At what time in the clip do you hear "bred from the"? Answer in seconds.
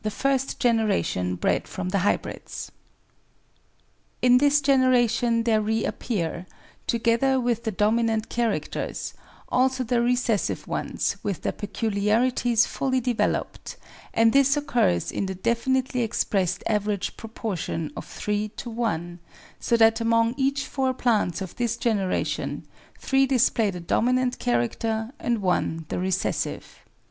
1.35-1.99